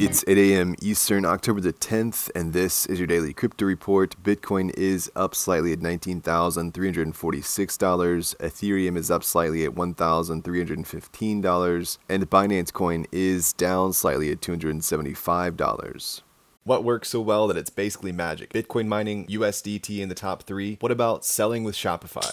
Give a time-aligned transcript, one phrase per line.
[0.00, 0.76] It's 8 a.m.
[0.80, 4.14] Eastern, October the 10th, and this is your daily crypto report.
[4.22, 8.36] Bitcoin is up slightly at $19,346.
[8.36, 11.98] Ethereum is up slightly at $1,315.
[12.08, 16.22] And Binance Coin is down slightly at $275.
[16.62, 18.52] What works so well that it's basically magic?
[18.52, 20.76] Bitcoin mining, USDT in the top three.
[20.78, 22.32] What about selling with Shopify?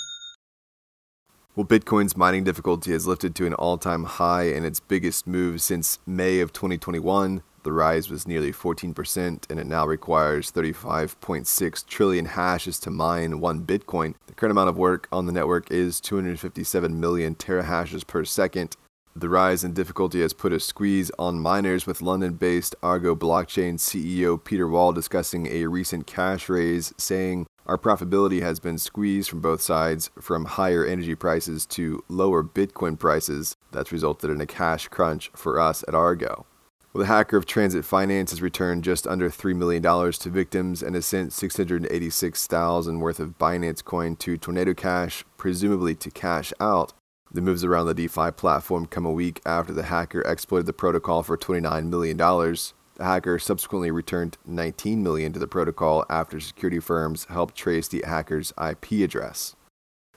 [1.53, 5.61] Well, Bitcoin's mining difficulty has lifted to an all time high in its biggest move
[5.61, 7.43] since May of 2021.
[7.63, 13.65] The rise was nearly 14%, and it now requires 35.6 trillion hashes to mine one
[13.65, 14.13] Bitcoin.
[14.27, 18.77] The current amount of work on the network is 257 million terahashes per second.
[19.13, 23.73] The rise in difficulty has put a squeeze on miners, with London based Argo blockchain
[23.73, 29.39] CEO Peter Wall discussing a recent cash raise, saying, our profitability has been squeezed from
[29.39, 33.55] both sides, from higher energy prices to lower Bitcoin prices.
[33.71, 36.45] That's resulted in a cash crunch for us at Argo.
[36.91, 40.95] Well, the hacker of Transit Finance has returned just under $3 million to victims and
[40.95, 46.91] has sent 686,000 worth of Binance coin to Tornado Cash, presumably to cash out.
[47.31, 51.23] The moves around the DeFi platform come a week after the hacker exploited the protocol
[51.23, 52.17] for $29 million.
[53.01, 58.03] The hacker subsequently returned 19 million to the protocol after security firms helped trace the
[58.05, 59.55] hacker's IP address.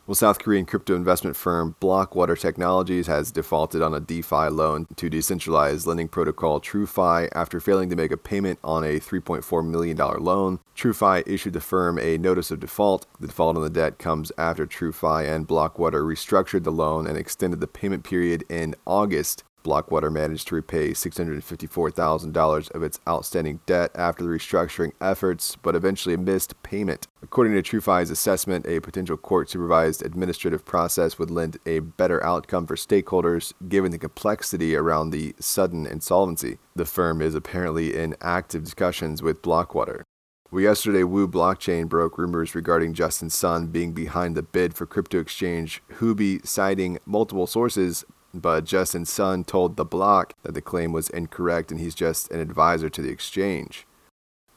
[0.06, 5.08] Well, South Korean crypto investment firm Blockwater Technologies has defaulted on a DeFi loan to
[5.08, 10.60] decentralized lending protocol TrueFi after failing to make a payment on a $3.4 million loan.
[10.76, 13.06] TrueFi issued the firm a notice of default.
[13.18, 17.60] The default on the debt comes after TrueFi and Blockwater restructured the loan and extended
[17.60, 24.22] the payment period in August Blockwater managed to repay $654,000 of its outstanding debt after
[24.22, 27.08] the restructuring efforts, but eventually missed payment.
[27.22, 32.66] According to TrueFi's assessment, a potential court supervised administrative process would lend a better outcome
[32.66, 36.58] for stakeholders given the complexity around the sudden insolvency.
[36.76, 40.02] The firm is apparently in active discussions with Blockwater.
[40.50, 45.18] Well, yesterday, Wu Blockchain broke rumors regarding Justin Sun being behind the bid for crypto
[45.18, 51.10] exchange Huobi, citing multiple sources, but Justin Sun told The Block that the claim was
[51.10, 53.86] incorrect and he's just an advisor to the exchange.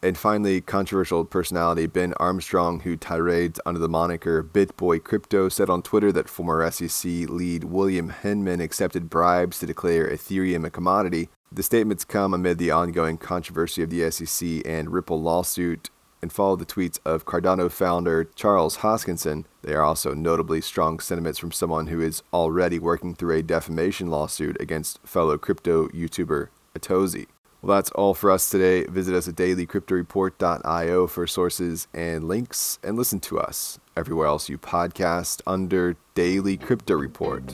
[0.04, 5.82] And finally, controversial personality Ben Armstrong, who tirades under the moniker BitBoy Crypto, said on
[5.82, 11.30] Twitter that former SEC lead William Hinman accepted bribes to declare Ethereum a commodity.
[11.52, 15.90] The statements come amid the ongoing controversy of the SEC and Ripple lawsuit
[16.22, 19.46] and follow the tweets of Cardano founder Charles Hoskinson.
[19.62, 24.10] They are also notably strong sentiments from someone who is already working through a defamation
[24.10, 27.28] lawsuit against fellow crypto YouTuber Atozi.
[27.62, 28.86] Well, that's all for us today.
[28.86, 34.58] Visit us at dailycryptoreport.io for sources and links, and listen to us everywhere else you
[34.58, 37.54] podcast under Daily Crypto Report.